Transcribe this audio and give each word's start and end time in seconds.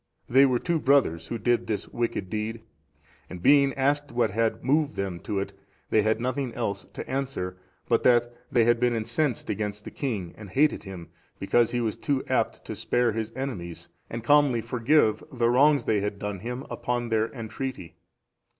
They 0.27 0.47
were 0.47 0.57
two 0.57 0.79
brothers 0.79 1.27
who 1.27 1.37
did 1.37 1.67
this 1.67 1.87
wicked 1.87 2.27
deed; 2.27 2.63
and 3.29 3.39
being 3.39 3.71
asked 3.75 4.11
what 4.11 4.31
had 4.31 4.63
moved 4.63 4.95
them 4.95 5.19
to 5.19 5.37
it, 5.37 5.53
they 5.91 6.01
had 6.01 6.19
nothing 6.19 6.51
else 6.55 6.85
to 6.93 7.07
answer, 7.07 7.59
but 7.87 8.01
that 8.01 8.33
they 8.51 8.63
had 8.63 8.79
been 8.79 8.95
incensed 8.95 9.47
against 9.51 9.83
the 9.85 9.91
king, 9.91 10.33
and 10.35 10.49
hated 10.49 10.85
him, 10.85 11.09
because 11.37 11.69
he 11.69 11.81
was 11.81 11.97
too 11.97 12.23
apt 12.27 12.65
to 12.65 12.75
spare 12.75 13.11
his 13.11 13.31
enemies, 13.35 13.89
and 14.09 14.23
calmly 14.23 14.59
forgave 14.59 15.21
the 15.31 15.51
wrongs 15.51 15.83
they 15.83 15.99
had 16.01 16.17
done 16.17 16.39
him, 16.39 16.65
upon 16.71 17.09
their 17.09 17.31
entreaty. 17.31 17.95